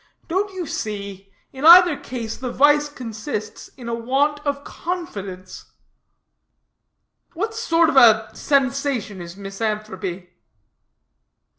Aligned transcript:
Don't 0.27 0.51
you 0.51 0.65
see? 0.65 1.31
In 1.53 1.63
either 1.63 1.95
case 1.95 2.35
the 2.35 2.51
vice 2.51 2.89
consists 2.89 3.67
in 3.77 3.87
a 3.87 3.93
want 3.93 4.39
of 4.47 4.63
confidence." 4.63 5.73
"What 7.33 7.53
sort 7.53 7.87
of 7.87 7.97
a 7.97 8.31
sensation 8.33 9.21
is 9.21 9.37
misanthropy?" 9.37 10.31